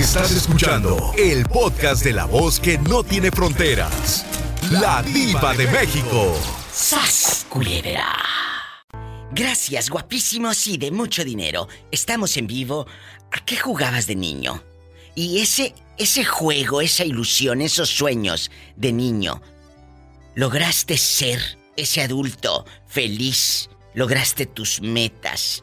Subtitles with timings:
[0.00, 4.24] Estás escuchando el podcast de la voz que no tiene fronteras.
[4.70, 6.34] La diva de México.
[6.72, 8.16] ¡Sas, culebra!
[9.30, 11.68] Gracias, guapísimos y de mucho dinero.
[11.90, 12.86] Estamos en vivo.
[13.30, 14.62] ¿A qué jugabas de niño?
[15.14, 19.42] Y ese, ese juego, esa ilusión, esos sueños de niño,
[20.34, 23.68] ¿lograste ser ese adulto feliz?
[23.92, 25.62] ¿Lograste tus metas?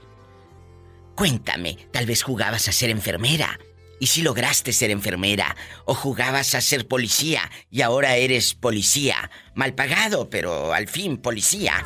[1.16, 3.58] Cuéntame, tal vez jugabas a ser enfermera.
[4.00, 5.56] ¿Y si lograste ser enfermera?
[5.86, 9.30] ¿O jugabas a ser policía y ahora eres policía?
[9.56, 11.84] Mal pagado, pero al fin policía.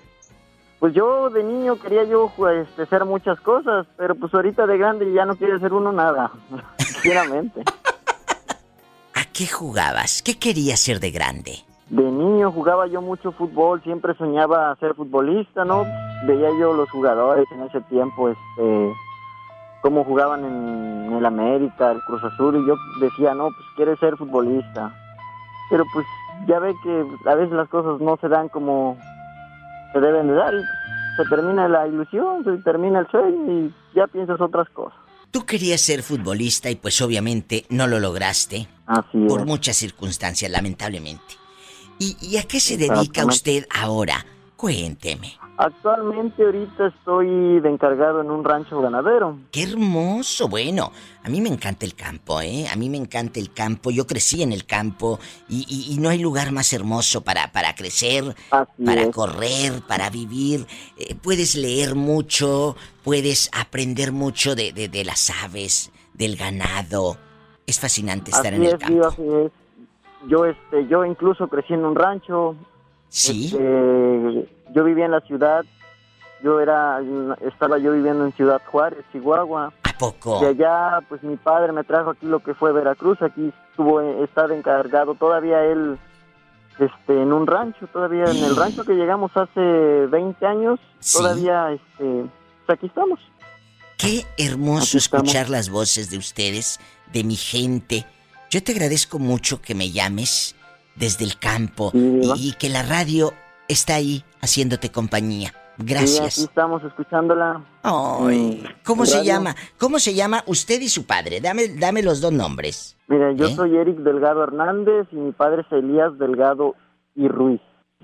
[0.83, 5.13] Pues yo de niño quería yo este, hacer muchas cosas, pero pues ahorita de grande
[5.13, 6.29] ya no quiere hacer uno nada,
[6.77, 7.61] sinceramente.
[9.15, 10.21] ¿A qué jugabas?
[10.21, 11.59] ¿Qué querías ser de grande?
[11.89, 15.85] De niño jugaba yo mucho fútbol, siempre soñaba ser futbolista, ¿no?
[16.27, 18.93] Veía yo los jugadores en ese tiempo, este,
[19.83, 24.17] cómo jugaban en el América, el Cruz Azul, y yo decía, no, pues quiere ser
[24.17, 24.93] futbolista.
[25.69, 26.05] Pero pues
[26.45, 28.97] ya ve que a veces las cosas no se dan como
[29.93, 30.63] se deben de dar y
[31.15, 34.97] se termina la ilusión, se termina el sueño y ya piensas otras cosas.
[35.31, 38.67] Tú querías ser futbolista y pues obviamente no lo lograste.
[38.85, 39.45] Así por es.
[39.45, 41.35] muchas circunstancias, lamentablemente.
[41.99, 44.25] ¿Y, y a qué se dedica usted ahora?
[44.55, 45.33] Cuénteme.
[45.65, 49.37] Actualmente ahorita estoy de encargado en un rancho ganadero.
[49.49, 50.49] Qué hermoso.
[50.49, 50.91] Bueno,
[51.23, 52.65] a mí me encanta el campo, ¿eh?
[52.69, 53.89] A mí me encanta el campo.
[53.89, 57.75] Yo crecí en el campo y, y- y no hay lugar más hermoso para, para
[57.75, 59.15] crecer, Así para es.
[59.15, 60.67] correr, para vivir.
[60.97, 67.15] Eh, puedes leer mucho, puedes aprender mucho de, de- de las aves, del ganado.
[67.65, 69.07] Es fascinante estar Así en el es, campo.
[69.45, 69.51] es.
[70.27, 72.57] Yo, este, yo incluso crecí en un rancho.
[73.13, 73.45] Sí.
[73.45, 75.63] Este, yo vivía en la ciudad.
[76.41, 76.99] Yo era,
[77.47, 79.71] estaba yo viviendo en Ciudad Juárez, Chihuahua.
[79.83, 80.41] ¿A poco?
[80.41, 83.21] De allá, pues mi padre me trajo aquí lo que fue Veracruz.
[83.21, 85.97] Aquí estuvo, eh, está de encargado todavía él,
[86.79, 87.87] este, en un rancho.
[87.93, 90.79] Todavía en el rancho que llegamos hace 20 años.
[90.99, 91.19] Sí.
[91.19, 92.25] Todavía, este,
[92.65, 93.19] pues aquí estamos.
[93.97, 96.79] Qué hermoso escuchar las voces de ustedes,
[97.13, 98.05] de mi gente.
[98.49, 100.55] Yo te agradezco mucho que me llames
[100.95, 103.33] desde el campo Sí, y, y que la radio
[103.67, 105.49] está ahí haciéndote compañía.
[105.49, 106.37] Sí, aquí Gracias.
[106.37, 107.65] estamos escuchándola.
[107.81, 109.55] Ay, Mm, ¿Cómo se llama?
[109.79, 111.41] ¿Cómo se llama usted y su padre?
[111.41, 112.95] Dame, dame los dos nombres.
[113.07, 113.55] Mira, yo ¿Eh?
[113.55, 116.75] soy Eric Delgado Hernández y mi padre es Elías Delgado
[117.15, 117.59] y Ruiz.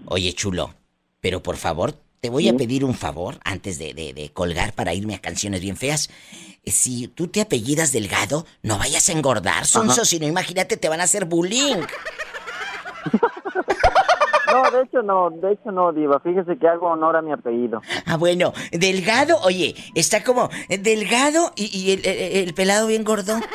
[0.05, 0.73] Oye, chulo,
[1.21, 4.93] pero por favor, te voy a pedir un favor antes de, de- de colgar para
[4.95, 6.09] irme a canciones bien feas.
[6.65, 10.89] Eh, Si tú te apellidas Delgado, no vayas a engordar, sonso, si no, imagínate, te
[10.89, 11.77] van a hacer bullying.
[14.51, 16.19] No, de hecho no, de hecho no, Diva.
[16.21, 17.83] Fíjese que hago honor a mi apellido.
[18.07, 23.39] Ah, bueno, delgado, oye, está como delgado y, y el, el- el pelado bien gordo.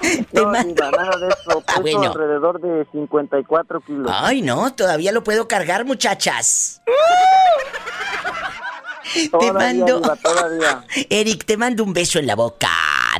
[0.00, 1.62] Te No, mando- Diva, nada de eso.
[1.66, 2.02] Ah, bueno.
[2.12, 4.10] alrededor de 54 kilos.
[4.12, 6.82] Ay, no, todavía lo puedo cargar, muchachas.
[9.38, 10.00] te mando.
[10.00, 10.84] Diva, todavía.
[11.10, 12.68] Eric, te mando un beso en la boca,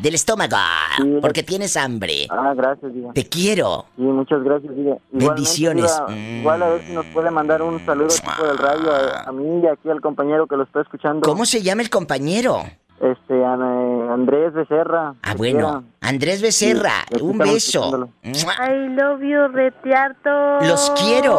[0.01, 0.57] del estómago,
[0.97, 1.19] Sí.
[1.21, 2.27] porque tienes hambre.
[2.31, 3.13] Ah, gracias, Diva.
[3.13, 3.87] Te quiero.
[3.97, 4.73] Sí, muchas gracias.
[4.73, 6.03] Igualmente, Bendiciones.
[6.09, 6.39] Mm.
[6.41, 9.61] Igual a ver si nos puede mandar un saludo tipo del radio a, a mí
[9.63, 11.21] y aquí al compañero que lo está escuchando.
[11.23, 12.63] ¿Cómo se llama el compañero?
[13.01, 15.15] Este, Andrés Becerra.
[15.23, 15.85] Ah, bueno.
[16.03, 18.09] Andrés Becerra, un beso.
[18.23, 20.29] I love you, retiarto.
[20.67, 21.39] Los quiero.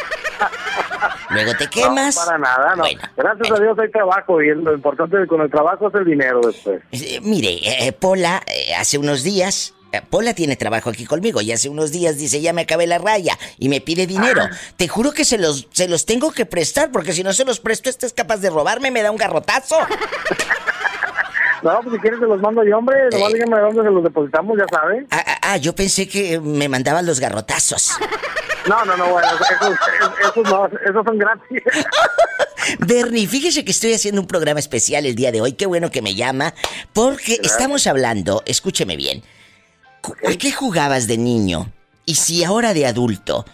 [1.30, 2.16] Luego te quemas.
[2.16, 2.84] No, para nada, no.
[3.16, 6.82] Gracias a Dios hay trabajo y lo importante con el trabajo es el dinero después.
[6.90, 8.42] Eh, mire, eh, Pola,
[8.76, 9.74] hace unos días
[10.08, 13.38] Pola tiene trabajo aquí conmigo y hace unos días dice, ya me acabé la raya
[13.58, 14.48] y me pide dinero.
[14.76, 17.60] Te juro que se los, se los tengo que prestar porque si no se los
[17.60, 19.76] presto, este es capaz de robarme, me da un garrotazo.
[21.62, 22.96] No, pues si quieres se los mando yo, hombre.
[23.12, 23.34] Nomás eh.
[23.34, 25.06] dígame dónde se los depositamos, ya sabe.
[25.10, 27.90] Ah, ah, ah, yo pensé que me mandaban los garrotazos.
[28.66, 29.76] No, no, no, bueno, esos,
[30.20, 31.62] esos, no, esos son gratis.
[32.78, 35.52] Bernie, fíjese que estoy haciendo un programa especial el día de hoy.
[35.52, 36.54] Qué bueno que me llama.
[36.92, 39.22] Porque estamos hablando, escúcheme bien,
[40.26, 41.66] ¿A qué jugabas de niño?
[42.06, 43.44] Y si ahora de adulto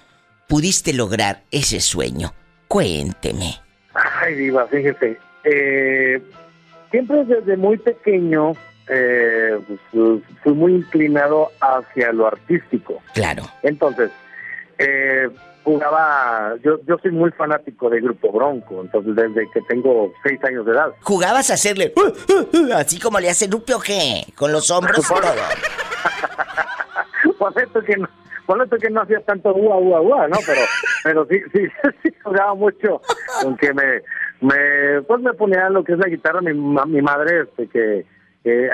[0.48, 2.32] pudiste lograr ese sueño,
[2.69, 3.60] cuénteme.
[3.94, 5.19] Ay, Diva, fíjese.
[5.44, 6.22] Eh,
[6.90, 8.52] siempre desde muy pequeño
[8.88, 13.02] eh, pues, fui muy inclinado hacia lo artístico.
[13.14, 13.44] Claro.
[13.62, 14.10] Entonces,
[14.78, 15.28] eh,
[15.64, 20.64] jugaba, yo, yo soy muy fanático de Grupo Bronco, entonces desde que tengo seis años
[20.64, 20.93] de edad.
[21.00, 24.25] ¿Jugabas a hacerle uh, uh, uh, así como le hace Lupe o qué?
[24.37, 25.32] Con los hombros y todo.
[27.38, 28.08] por que no,
[28.47, 30.38] por que no hacía tanto ua ua ua, ¿no?
[30.47, 30.61] Pero,
[31.05, 31.67] pero sí, sí,
[32.03, 33.00] sí jugaba mucho,
[33.44, 34.03] aunque me,
[34.41, 38.05] me, pues me ponía lo que es la guitarra, mi, mi madre, este, que,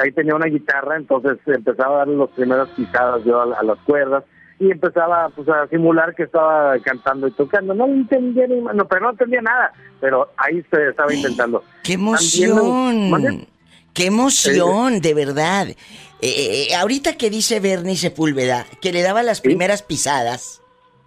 [0.03, 4.23] ahí tenía una guitarra, entonces empezaba a dar las primeras pisadas yo a las cuerdas
[4.63, 7.75] y empezaba pues a simular que estaba cantando y tocando.
[7.75, 11.65] No entendía ni no, pero no entendía nada, pero ahí se estaba intentando.
[11.83, 13.47] ¡Qué emoción!
[13.95, 15.69] ¡Qué emoción, de verdad!
[15.69, 15.77] Eh,
[16.21, 20.63] eh, eh, ahorita que dice Bernie Sepúlveda, que le daba las primeras pisadas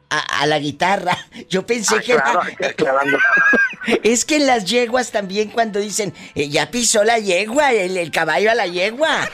[0.09, 1.17] a, la guitarra,
[1.49, 3.99] yo pensé ah, que...
[4.03, 8.55] es que en las yeguas también cuando dicen, ya pisó la yegua, el caballo a
[8.55, 9.29] la yegua.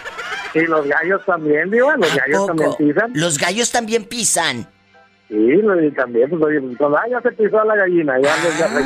[0.53, 3.11] Y los gallos también, digo, los gallos también pisan.
[3.13, 4.67] Los gallos también pisan.
[5.29, 5.37] Sí,
[5.95, 8.81] también, pues, oye, pues, ah, ya se pisó a la gallina, ya, ah.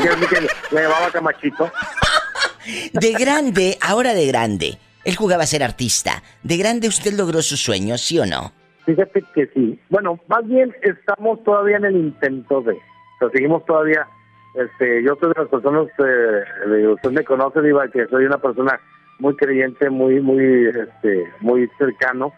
[0.71, 1.71] le llevaba camachito.
[2.93, 6.23] De grande, ahora de grande, él jugaba a ser artista.
[6.43, 8.51] ¿De grande usted logró su sueño, sí o no?
[8.85, 9.79] Fíjate que sí.
[9.89, 12.77] Bueno, más bien estamos todavía en el intento de...
[13.21, 14.07] O seguimos todavía...
[14.55, 18.79] Este, yo soy de las personas, eh, usted me conoce, Diva, que soy una persona
[19.19, 22.31] muy creyente, muy, muy, este, muy cercano,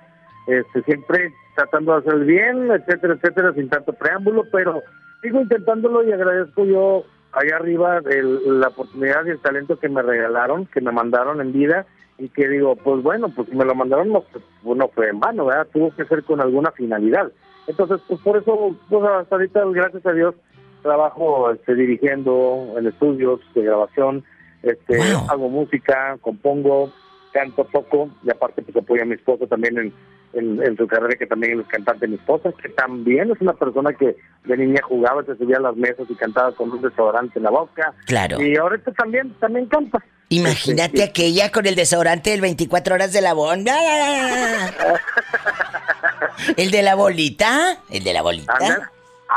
[0.48, 4.82] este, siempre tratando de hacer bien, etcétera, etcétera, sin tanto preámbulo, pero
[5.22, 7.06] sigo intentándolo y agradezco yo
[7.38, 11.54] allá arriba el, la oportunidad y el talento que me regalaron, que me mandaron en
[11.54, 11.86] vida
[12.18, 14.44] y que digo, pues bueno, pues si me lo mandaron no, pues,
[14.78, 15.68] no fue en vano, ¿verdad?
[15.72, 17.32] Tuvo que ser con alguna finalidad.
[17.68, 20.36] Entonces, pues por eso, pues hasta ahorita, gracias a Dios,
[20.82, 24.24] trabajo este, dirigiendo en estudios de grabación,
[24.64, 24.98] este,
[25.30, 26.92] hago música, compongo,
[27.32, 29.94] canto, poco y aparte pues apoyo a mi esposo también en,
[30.34, 34.16] en, su carrera, que también es cantante mi esposa, que también es una persona que
[34.46, 37.50] de niña jugaba, se subía a las mesas y cantaba con un desodorante en la
[37.50, 37.94] boca.
[38.06, 38.42] Claro.
[38.42, 40.04] Y ahorita también, también canta.
[40.30, 43.74] Imagínate este, aquella con el desodorante del 24 horas de la bomba.
[46.58, 47.78] ¿El de la bolita?
[47.90, 48.92] ¿El de la bolita?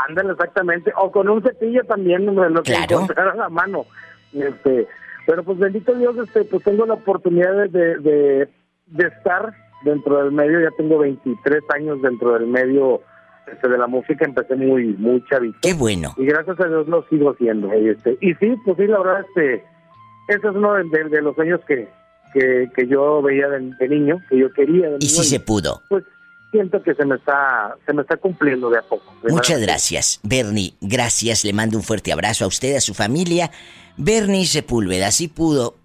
[0.09, 0.91] Ándale, exactamente.
[0.97, 3.07] O con un cepillo también, lo que claro.
[3.15, 3.85] a la mano.
[4.33, 4.87] Este,
[5.25, 8.47] pero pues bendito Dios, este, pues tengo la oportunidad de,
[8.87, 13.01] de estar dentro del medio, ya tengo 23 años dentro del medio
[13.51, 15.57] este, de la música, empecé muy, muy chavito.
[15.61, 16.13] Qué bueno.
[16.17, 17.67] Y gracias a Dios lo sigo haciendo.
[17.77, 19.55] Y, este, y sí, pues sí, la verdad, este,
[20.27, 21.89] ese es uno de, de- de los sueños que,
[22.33, 25.09] que, que yo veía de, de niño, que yo quería de Y niño.
[25.09, 25.81] si se pudo.
[25.89, 26.03] Pues
[26.51, 29.13] siento que se me está, se me está cumpliendo de a poco.
[29.23, 30.73] De Muchas manera- gracias, Bernie.
[30.81, 33.51] Gracias, le mando un fuerte abrazo a usted, a su familia.
[33.97, 35.75] Bernie Sepúlveda, si pudo,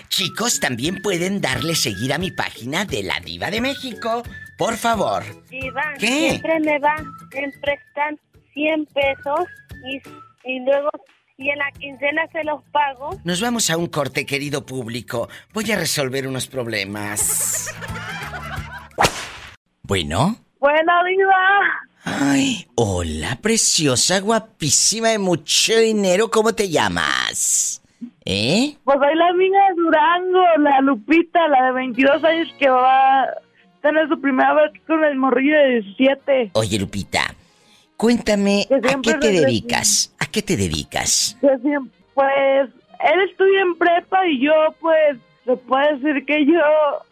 [0.09, 4.23] Chicos, también pueden darle seguir a mi página de La Diva de México.
[4.57, 5.25] Por favor.
[5.49, 6.29] Diva, ¿Qué?
[6.29, 6.95] siempre me va,
[7.35, 8.21] me prestan
[8.53, 9.47] 100 pesos
[9.91, 9.97] y,
[10.49, 10.91] y luego,
[11.39, 13.19] y en la quincena se los pago.
[13.25, 15.29] Nos vamos a un corte, querido público.
[15.53, 17.75] Voy a resolver unos problemas.
[19.87, 20.37] Bueno.
[20.61, 21.61] Bueno, Diva,
[22.05, 26.31] Ay, hola, preciosa, guapísima de mucho dinero.
[26.31, 27.83] ¿Cómo te llamas?
[28.25, 28.77] ¿Eh?
[28.83, 33.27] pues soy la amiga de Durango, la Lupita, la de 22 años que va a
[33.83, 36.51] tener su primera vez con el morrillo de 17.
[36.55, 37.35] Oye, Lupita,
[37.99, 40.15] cuéntame, Que ¿a qué te dedicas?
[40.19, 41.37] ¿A qué te dedicas?
[41.41, 42.71] Pues
[43.05, 46.63] él estudia en prepa y yo, pues, se puede decir que yo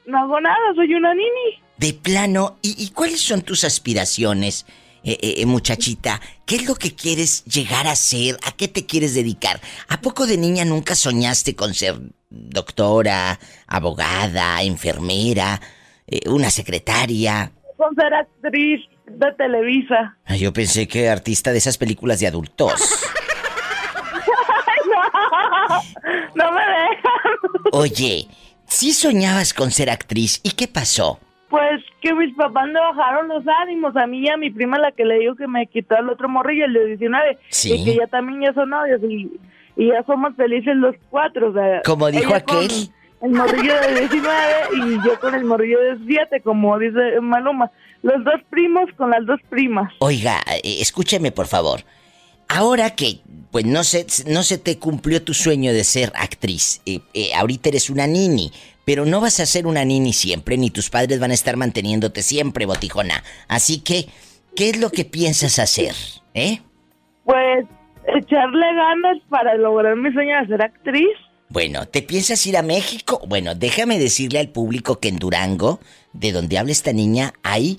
[0.06, 1.62] no hago nada, soy una nini.
[1.82, 4.66] De plano, ¿y, y cuáles son tus aspiraciones,
[5.02, 6.20] eh, eh, muchachita?
[6.46, 8.36] ¿Qué es lo que quieres llegar a ser?
[8.46, 9.60] ¿A qué te quieres dedicar?
[9.88, 11.98] ¿A poco de niña nunca soñaste con ser
[12.30, 15.60] doctora, abogada, enfermera,
[16.06, 17.50] eh, una secretaria?
[17.76, 20.16] Con ser actriz de Televisa.
[20.38, 22.74] Yo pensé que artista de esas películas de adultos.
[26.36, 27.72] No me dejan.
[27.72, 28.28] Oye,
[28.68, 31.18] sí soñabas con ser actriz, ¿y qué pasó?
[31.52, 33.94] Pues que mis papás me bajaron los ánimos.
[33.94, 36.26] A mí y a mi prima, la que le digo que me quitó el otro
[36.26, 37.38] morrillo, el de 19.
[37.50, 37.74] Sí.
[37.74, 39.02] Y que ya también ya son novios.
[39.02, 39.30] Y,
[39.76, 41.50] y ya somos felices los cuatro.
[41.50, 42.70] O sea, Como dijo aquel.
[43.20, 44.32] El morrillo de 19
[44.78, 47.70] y yo con el morrillo de 17, como dice Maluma.
[48.02, 49.92] Los dos primos con las dos primas.
[49.98, 51.80] Oiga, eh, escúcheme por favor.
[52.54, 57.00] Ahora que, pues no se, no se te cumplió tu sueño de ser actriz, eh,
[57.14, 58.52] eh, ahorita eres una nini,
[58.84, 62.22] pero no vas a ser una nini siempre, ni tus padres van a estar manteniéndote
[62.22, 63.24] siempre, botijona.
[63.48, 64.06] Así que,
[64.54, 65.94] ¿qué es lo que piensas hacer?
[66.34, 66.60] ¿Eh?
[67.24, 67.64] Pues
[68.06, 71.08] echarle ganas para lograr mi sueño de ser actriz.
[71.48, 73.22] Bueno, ¿te piensas ir a México?
[73.26, 75.80] Bueno, déjame decirle al público que en Durango,
[76.12, 77.78] de donde habla esta niña, hay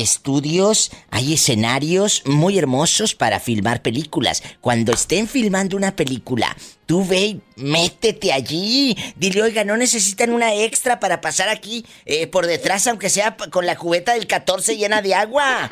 [0.00, 4.42] estudios, hay escenarios muy hermosos para filmar películas.
[4.60, 8.96] Cuando estén filmando una película, tú ve métete allí.
[9.16, 13.66] Dile, oiga, no necesitan una extra para pasar aquí eh, por detrás, aunque sea con
[13.66, 15.70] la cubeta del 14 llena de agua.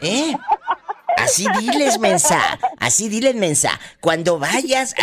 [0.00, 0.34] ¿Eh?
[1.16, 2.58] Así diles, mensa.
[2.78, 3.80] Así diles, mensa.
[4.00, 4.94] Cuando vayas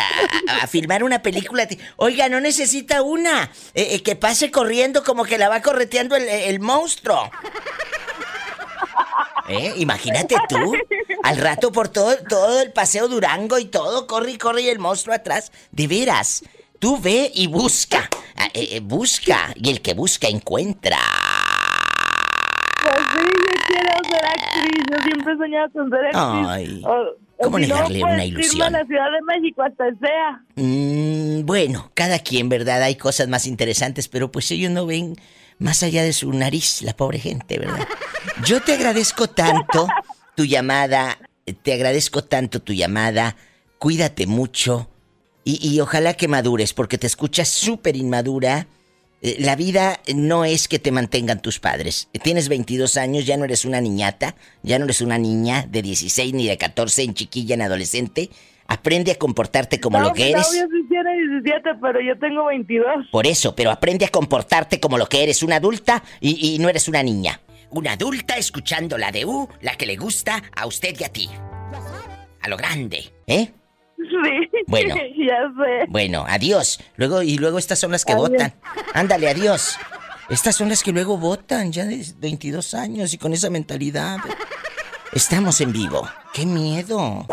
[0.48, 3.52] a, filmar una película, oiga, no necesita una.
[3.74, 7.32] Eh, eh, que pase corriendo como que la va correteando el, el monstruo.
[9.50, 9.74] ¿Eh?
[9.78, 10.74] Imagínate tú.
[11.24, 14.80] Al rato por todo, todo el paseo Durango y todo, corre y corre y el
[14.80, 15.52] monstruo atrás.
[15.72, 16.44] De veras.
[16.80, 18.10] Tú ve y busca.
[18.36, 19.54] Ah, eh, eh, busca.
[19.56, 20.98] Y el que busca encuentra.
[22.82, 24.84] Pues sí, yo quiero ser actriz.
[24.92, 26.48] Yo siempre he soñado con ser actriz.
[26.48, 26.90] Ay, O-
[27.38, 28.76] o ¿cómo si no, negarle pues, una ilusión?
[28.76, 30.44] a la Ciudad de México hasta SEA.
[30.56, 32.82] Mm, bueno, cada quien, ¿verdad?
[32.84, 35.16] Hay cosas más interesantes, pero pues ellos no ven
[35.60, 37.88] más allá de su nariz, la pobre gente, ¿verdad?
[38.46, 39.88] Yo te agradezco tanto
[40.36, 41.18] tu llamada,
[41.62, 43.36] te agradezco tanto tu llamada,
[43.78, 44.90] cuídate mucho
[45.44, 48.68] y, y ojalá que madures, porque te escuchas súper inmadura.
[49.22, 52.10] Eh, La vida no es que te mantengan tus padres.
[52.24, 56.34] Tienes 22 años, ya no eres una niñata, ya no eres una niña de 16
[56.34, 58.30] ni de 14 en chiquilla, en adolescente.
[58.68, 60.48] Aprende a comportarte como no, lo que mi eres.
[60.48, 60.60] sí
[60.90, 61.12] tiene
[61.42, 63.08] 17, pero yo tengo 22.
[63.12, 66.70] Por eso, pero aprende a comportarte como lo que eres, una adulta y, y no
[66.70, 67.40] eres una niña.
[67.74, 71.30] Una adulta escuchando la de U, la que le gusta a usted y a ti.
[72.42, 73.52] A lo grande, ¿eh?
[73.98, 74.96] Sí, Bueno.
[75.18, 75.86] ya sé.
[75.90, 76.80] Bueno, adiós.
[76.98, 78.30] Luego, y luego estas son las que Adiós.
[78.30, 78.54] votan.
[78.94, 79.78] Ándale, adiós.
[80.30, 84.18] Estas son las que luego votan, ya de 22 años y con esa mentalidad.
[85.12, 86.08] Estamos en vivo.
[86.34, 87.26] ¡Qué miedo!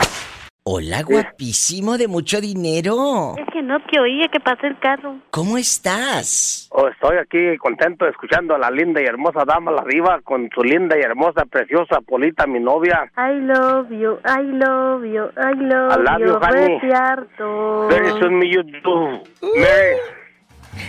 [0.63, 3.35] Hola, guapísimo de mucho dinero.
[3.39, 5.17] Es que no te oía que pasé el carro.
[5.31, 6.69] ¿Cómo estás?
[6.73, 10.63] Oh, estoy aquí contento escuchando a la linda y hermosa dama la arriba con su
[10.63, 13.11] linda y hermosa, preciosa Polita, mi novia.
[13.17, 16.79] I love you, I love you, I love, I love you, honey.
[16.79, 17.89] Retiarto.
[17.89, 19.23] Very soon me you too.
[19.57, 19.97] Mary.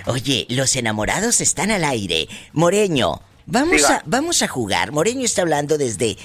[0.05, 2.27] Oye, los enamorados están al aire.
[2.51, 3.95] Moreño, vamos Diga.
[3.95, 4.91] a, vamos a jugar.
[4.91, 6.17] Moreño está hablando desde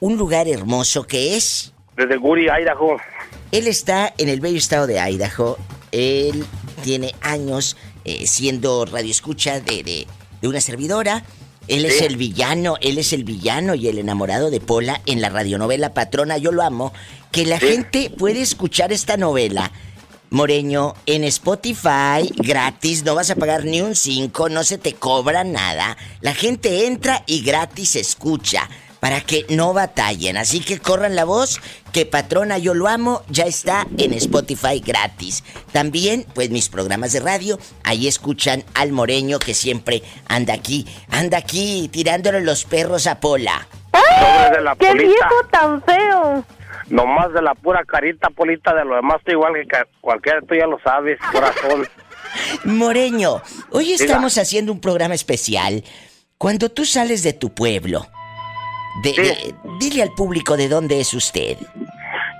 [0.00, 1.74] un lugar hermoso que es.
[1.98, 2.96] Desde Guri, Idaho.
[3.52, 5.58] Él está en el bello estado de Idaho.
[5.92, 6.44] Él
[6.82, 10.06] tiene años eh, siendo radioescucha de, de,
[10.40, 11.24] de una servidora.
[11.66, 15.28] Él es el villano, él es el villano y el enamorado de Pola en la
[15.28, 16.94] radionovela Patrona, yo lo amo.
[17.30, 17.66] Que la Sí.
[17.66, 19.70] gente puede escuchar esta novela,
[20.30, 25.44] Moreño, en Spotify, gratis, no vas a pagar ni un 5, no se te cobra
[25.44, 25.96] nada.
[26.22, 28.68] La gente entra y gratis escucha
[29.00, 30.36] para que no batallen.
[30.36, 31.60] Así que corran la voz
[31.92, 35.44] que Patrona Yo Lo Amo ya está en Spotify gratis.
[35.72, 41.38] También, pues mis programas de radio, ahí escuchan al Moreño que siempre anda aquí, anda
[41.38, 43.66] aquí tirándole los perros a Pola.
[44.52, 45.08] De la ¡Qué Polita.
[45.08, 46.44] viejo tan feo!
[46.88, 50.66] Nomás de la pura carita, Polita, de lo demás estoy igual que cualquiera, tú ya
[50.66, 51.86] lo sabes, corazón.
[52.64, 55.84] Moreño, hoy estamos haciendo un programa especial.
[56.38, 58.06] Cuando tú sales de tu pueblo,
[59.02, 59.22] de- Sí.
[59.22, 61.56] de- dile al público de dónde es usted.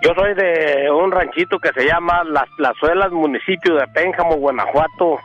[0.02, 5.18] Yo soy de un ranchito que se llama Las Plazuelas, municipio de Pénjamo, Guanajuato.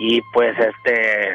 [0.00, 1.34] Y pues, este,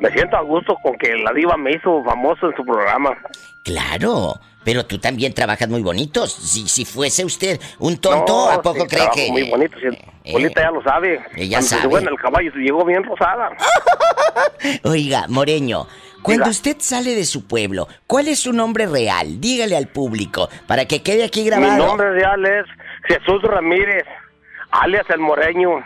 [0.00, 3.16] me siento a gusto con que la diva me hizo famoso en su programa.
[3.64, 6.32] Claro, pero tú también trabajas muy bonitos.
[6.32, 9.30] Si, si fuese usted un tonto, No, ¿a poco sí, cree que...?
[9.30, 9.86] Muy bonito, sí.
[10.24, 11.20] Eh, Polita ya lo sabe.
[11.36, 11.82] Ella Cuando se sabe.
[11.82, 13.50] subió en el caballo, se llegó bien rosada.
[14.84, 15.86] Oiga, Moreño,
[16.22, 16.50] cuando Diga.
[16.50, 19.40] usted sale de su pueblo, ¿cuál es su nombre real?
[19.40, 21.86] Dígale al público, para que quede aquí Mi grabado.
[21.86, 22.64] nombre real es
[23.06, 24.04] Jesús Ramírez,
[24.70, 25.82] alias El Moreño.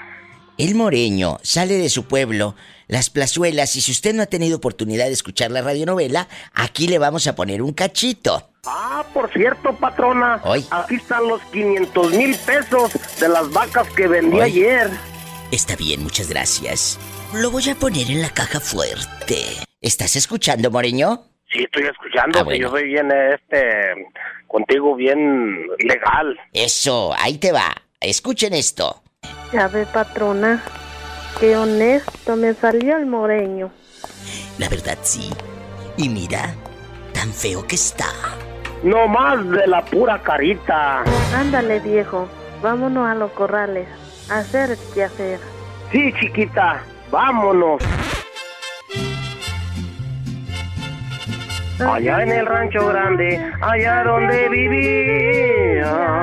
[0.59, 2.55] El Moreño sale de su pueblo,
[2.89, 6.99] las plazuelas, y si usted no ha tenido oportunidad de escuchar la radionovela, aquí le
[6.99, 8.51] vamos a poner un cachito.
[8.67, 10.65] Ah, por cierto, patrona, Ay.
[10.71, 14.51] aquí están los 500 mil pesos de las vacas que vendí Ay.
[14.53, 14.91] ayer.
[15.51, 16.99] Está bien, muchas gracias.
[17.35, 19.45] Lo voy a poner en la caja fuerte.
[19.83, 21.23] ¿Estás escuchando, Moreño?
[21.53, 22.63] Sí, estoy escuchando, Ah, bueno.
[22.63, 24.07] yo soy bien, este,
[24.47, 26.39] contigo bien legal.
[26.53, 27.75] Eso, ahí te va.
[28.01, 29.03] Escuchen esto.
[29.53, 30.63] Ya ve, patrona.
[31.41, 33.73] Qué honesto me salió el moreño.
[34.59, 35.31] La verdad sí.
[35.97, 36.55] Y mira,
[37.13, 38.07] tan feo que está.
[38.85, 41.03] No más de la pura carita.
[41.35, 42.29] Ándale, viejo.
[42.63, 43.89] Vámonos a los corrales.
[44.31, 45.41] A hacer qué hacer.
[45.91, 47.83] Sí, chiquita, vámonos.
[51.87, 56.23] Allá en el rancho grande, allá donde vivía.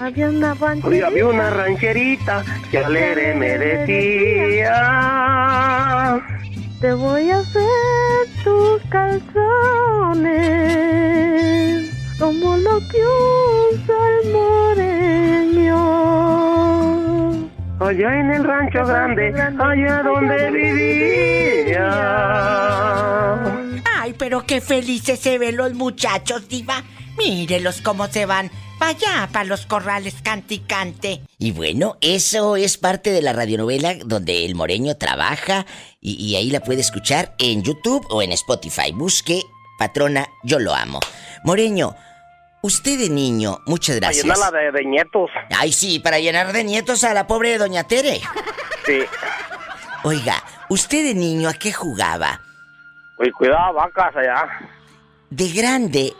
[0.00, 1.06] Había una rancherita.
[1.06, 4.74] había una rancherita que alegre me decía.
[6.80, 7.62] Te voy a hacer
[8.42, 9.34] tus calzones
[12.18, 12.98] como lo que
[13.72, 15.78] usa el moreño.
[17.80, 22.24] Allá en el rancho grande, allá donde vivía.
[24.14, 26.84] Ay, pero qué felices se ven los muchachos, diva.
[27.18, 28.50] Mírelos cómo se van.
[28.78, 31.20] Vaya para los corrales cante y cante.
[31.38, 35.64] Y bueno, eso es parte de la radionovela donde el moreño trabaja
[36.00, 38.92] y, y ahí la puede escuchar en YouTube o en Spotify.
[38.92, 39.42] Busque
[39.78, 41.00] Patrona, yo lo amo.
[41.44, 41.94] Moreño,
[42.62, 44.24] usted de niño, muchas Para gracias.
[44.24, 45.30] llenarla de, de nietos.
[45.56, 48.20] Ay, sí, para llenar de nietos a la pobre doña Tere.
[48.86, 49.00] Sí.
[50.04, 52.40] Oiga, usted de niño, ¿a qué jugaba?
[53.24, 54.46] Oye, cuidado, vacas allá.
[55.30, 56.12] De grande,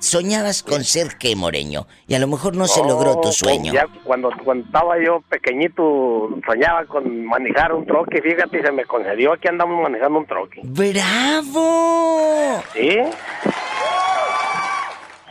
[0.00, 3.72] soñabas con ser qué, Moreño, y a lo mejor no se logró tu pues sueño.
[3.72, 8.84] ya cuando, cuando estaba yo pequeñito, soñaba con manejar un troque, fíjate, y se me
[8.86, 9.34] concedió.
[9.34, 10.62] Aquí andamos manejando un troque.
[10.64, 12.60] ¡Bravo!
[12.74, 12.98] ¿Sí?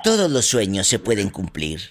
[0.02, 1.82] Todos los sueños se pueden cumplir.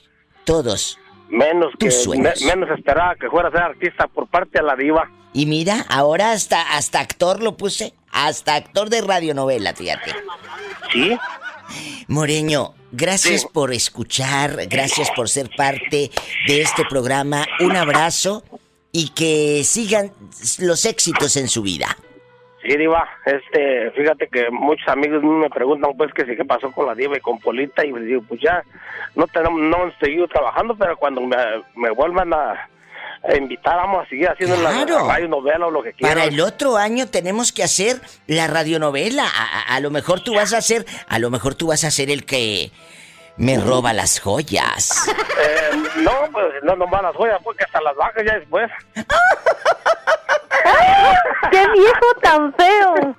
[0.44, 0.98] Todos.
[1.28, 2.40] Menos que Tus sueños.
[2.40, 5.10] me- menos esperaba que fuera a ser artista por parte de la diva.
[5.34, 7.92] Y mira, ahora hasta, hasta actor lo puse.
[8.14, 10.12] Hasta actor de radionovela, fíjate.
[10.92, 11.18] ¿Sí?
[12.08, 13.48] Moreño, gracias Sí.
[13.52, 16.10] por escuchar, gracias por ser parte
[16.46, 17.44] de este programa.
[17.60, 18.44] Un abrazo
[18.92, 20.12] y que sigan
[20.60, 21.96] los éxitos en su vida.
[22.62, 23.06] Sí, diva.
[23.26, 27.16] Este, fíjate que muchos amigos me preguntan, pues, que sí, qué pasó con la diva
[27.16, 27.84] y con Polita.
[27.84, 28.62] Y les digo, pues ya,
[29.16, 31.36] no tenemos, no hemos seguido trabajando, pero cuando me,
[31.74, 32.68] me vuelvan a,
[33.36, 34.98] invitar, vamos a seguir haciendo Claro.
[35.06, 36.14] la radio novela o lo que quieras.
[36.14, 39.24] Para el otro año tenemos que hacer la radionovela.
[39.24, 39.28] A,
[39.60, 42.10] a- a lo mejor tú vas a hacer, a lo mejor tú vas a ser
[42.10, 42.70] el que
[43.36, 45.08] me roba las joyas.
[45.08, 48.70] Eh, no, pues no nomás las joyas, porque hasta las bajas ya después.
[51.50, 52.94] ¡Qué viejo tan feo!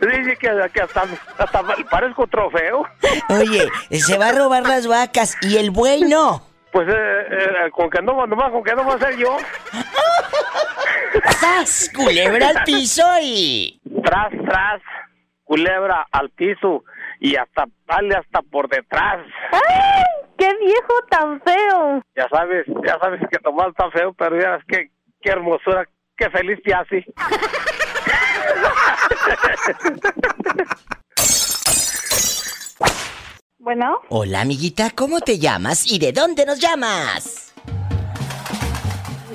[0.00, 1.04] Dice que, que hasta,
[1.38, 2.84] hasta parezco trofeo.
[3.30, 3.68] Oye,
[4.00, 6.42] se va a robar las vacas y el buey no.
[6.74, 9.36] Pues eh, eh, con que no, nomás con que no va a ser yo.
[11.38, 11.88] ¡Sas!
[11.94, 13.80] Culebra al piso y.
[14.02, 14.82] Tras, tras,
[15.44, 16.82] culebra al piso
[17.20, 19.24] y hasta, dale hasta por detrás.
[19.52, 20.02] ¡Ay!
[20.36, 22.02] ¡Qué viejo tan feo!
[22.16, 26.28] Ya sabes, ya sabes que Tomás está feo, pero ya es que qué hermosura, qué
[26.30, 27.06] feliz te hace.
[33.64, 37.54] Bueno, Hola, amiguita, ¿cómo te llamas y de dónde nos llamas?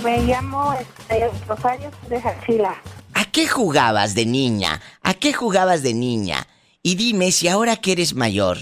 [0.03, 2.79] me llamo este, Rosario de Jachila.
[3.15, 4.81] ¿A qué jugabas de niña?
[5.01, 6.45] ¿A qué jugabas de niña?
[6.83, 8.59] Y dime si ahora que eres mayor,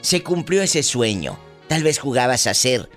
[0.00, 1.38] se cumplió ese sueño.
[1.68, 2.88] Tal vez jugabas a ser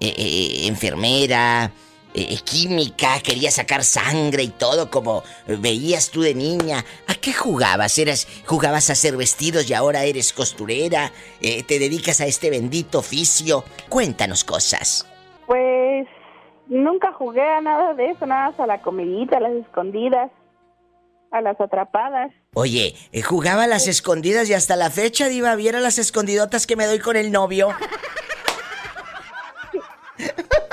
[0.00, 1.70] eh, eh, enfermera,
[2.14, 6.84] eh, química, querías sacar sangre y todo como veías tú de niña.
[7.08, 7.98] ¿A qué jugabas?
[7.98, 11.10] ¿Eras, ¿Jugabas a hacer vestidos y ahora eres costurera?
[11.40, 13.64] Eh, ¿Te dedicas a este bendito oficio?
[13.88, 15.08] Cuéntanos cosas.
[15.46, 16.06] Pues
[16.68, 20.30] nunca jugué a nada de eso, nada más a la comidita, a las escondidas,
[21.32, 22.30] a las atrapadas.
[22.54, 26.76] Oye, eh, jugaba a las escondidas y hasta la fecha, Diva, viera las escondidotas que
[26.76, 27.70] me doy con el novio.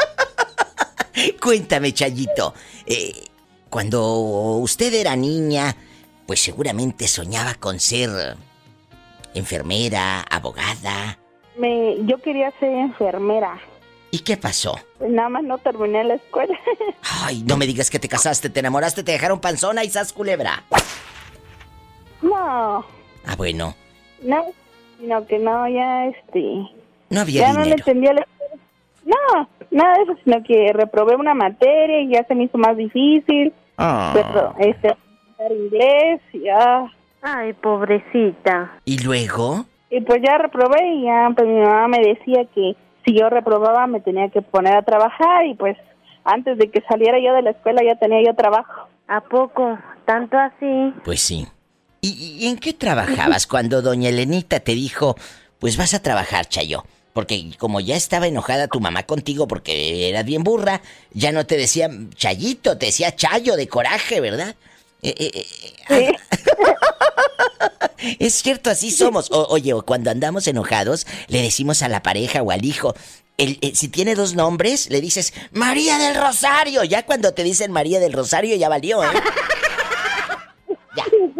[1.41, 2.53] Cuéntame, Chayito.
[2.85, 3.13] eh,
[3.69, 4.03] cuando
[4.57, 5.75] usted era niña,
[6.27, 8.35] pues seguramente soñaba con ser
[9.33, 11.17] enfermera, abogada.
[11.57, 13.59] Me, yo quería ser enfermera.
[14.13, 14.77] ¿Y qué pasó?
[14.99, 16.57] Nada más no terminé la escuela.
[17.23, 20.63] Ay, no me digas que te casaste, te enamoraste, te dejaron panzona y sas culebra.
[22.21, 22.85] no,
[23.25, 23.75] Ah, bueno,
[24.23, 24.45] no,
[24.99, 26.41] sino que no, ya este,
[27.09, 27.83] no había ya no le dinero.
[27.87, 28.27] entendía la.
[29.05, 32.77] No, nada de eso, sino que reprobé una materia y ya se me hizo más
[32.77, 33.53] difícil.
[33.77, 34.13] Ah.
[34.15, 34.95] Repro- este,
[35.29, 36.91] estudiar inglés y ya.
[37.21, 38.71] Ay, pobrecita.
[38.85, 39.65] ¿Y luego?
[39.89, 43.87] Y pues ya reprobé y ya pues mi mamá me decía que si yo reprobaba
[43.87, 45.77] me tenía que poner a trabajar y pues
[46.23, 48.87] antes de que saliera yo de la escuela ya tenía yo trabajo.
[49.07, 49.77] ¿A poco?
[50.05, 50.93] ¿Tanto así?
[51.03, 51.45] Pues sí.
[52.01, 55.15] ¿Y, y en qué trabajabas cuando doña Elenita te dijo,
[55.59, 56.83] pues vas a trabajar, Chayo?
[57.13, 60.81] Porque como ya estaba enojada tu mamá contigo porque eras bien burra,
[61.13, 64.55] ya no te decía Chayito, te decía Chayo de coraje, ¿verdad?
[65.01, 65.45] Eh, eh,
[65.89, 66.13] eh,
[68.19, 69.29] es cierto, así somos.
[69.31, 72.95] O- oye, cuando andamos enojados, le decimos a la pareja o al hijo,
[73.37, 76.83] el- el- si tiene dos nombres, le dices María del Rosario.
[76.83, 79.07] Ya cuando te dicen María del Rosario, ya valió, ¿eh?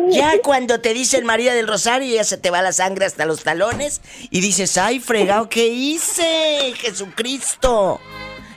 [0.09, 0.41] Ya.
[0.43, 4.01] Cuando te dicen María del Rosario ya se te va la sangre hasta los talones
[4.29, 6.73] y dices, ay, fregado, ¿qué hice?
[6.75, 7.99] Jesucristo.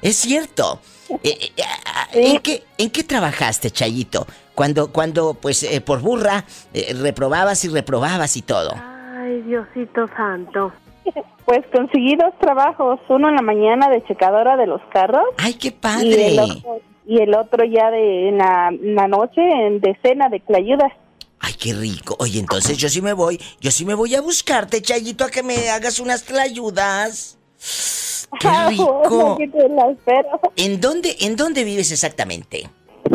[0.02, 0.80] Es cierto.
[1.22, 4.26] Eh, eh, ah, ¿en, qué, ¿En qué trabajaste, Chayito?
[4.54, 8.72] Cuando, cuando pues, eh, por burra, eh, reprobabas y reprobabas y todo.
[8.74, 10.72] Ay, Diosito santo.
[11.44, 15.68] Pues conseguí dos trabajos, uno en la mañana de checadora de los carros ¡Ay, qué
[15.68, 16.40] y el padre!
[16.40, 20.90] otro, y el otro ya de en la, en la noche en decena de clayudas.
[21.64, 22.16] ¡Ay, qué rico!
[22.18, 25.42] Oye, entonces yo sí me voy, yo sí me voy a buscarte, Chayito, a que
[25.42, 27.38] me hagas unas tlayudas.
[28.38, 29.38] ¡Qué rico!
[30.56, 32.68] ¿En dónde, ¿En dónde vives exactamente?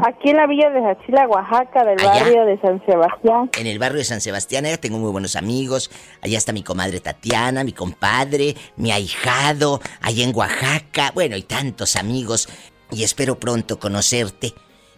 [0.04, 2.24] Aquí en la villa de Jachila, Oaxaca, del Allá.
[2.24, 3.50] barrio de San Sebastián.
[3.58, 5.90] En el barrio de San Sebastián, allá tengo muy buenos amigos.
[6.22, 11.12] Allá está mi comadre Tatiana, mi compadre, mi ahijado, allá en Oaxaca.
[11.16, 12.48] Bueno, y tantos amigos.
[12.92, 14.54] Y espero pronto conocerte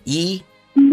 [0.05, 0.43] y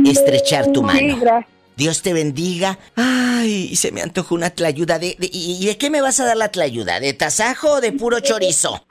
[0.06, 1.18] estrechar tu Sí, mano.
[1.20, 1.57] gracias.
[1.78, 2.76] Dios te bendiga.
[2.96, 6.24] Ay, se me antojó una tlayuda de, de- ¿Y y de qué me vas a
[6.24, 6.98] dar la tlayuda?
[6.98, 8.84] ¿De tasajo o de puro chorizo?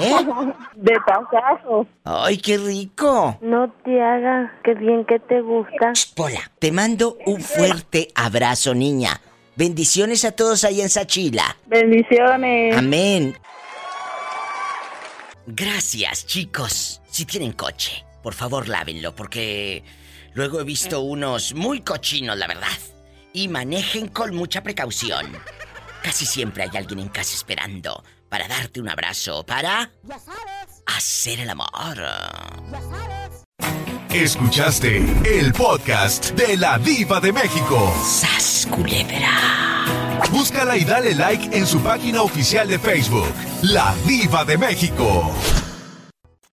[0.00, 0.14] ¿Eh?
[0.74, 1.86] De tasajo.
[2.04, 3.36] ¡Ay, qué rico!
[3.42, 5.92] No te hagas, qué bien que te gusta.
[6.16, 9.20] Pola, te mando un fuerte abrazo, niña.
[9.54, 11.58] Bendiciones a todos ahí en Sachila.
[11.66, 12.74] Bendiciones.
[12.74, 13.36] Amén.
[15.46, 17.02] Gracias, chicos.
[17.10, 19.84] Si tienen coche, por favor lávenlo, porque
[20.34, 22.78] luego he visto unos muy cochinos, la verdad.
[23.32, 25.32] Y manejen con mucha precaución.
[26.02, 29.90] Casi siempre hay alguien en casa esperando para darte un abrazo, para
[30.86, 31.98] hacer el amor.
[34.10, 37.94] Escuchaste el podcast de la diva de México.
[38.04, 39.86] ¡Sas, culebra!
[40.30, 45.30] Búscala y dale like en su página oficial de Facebook, La Diva de México.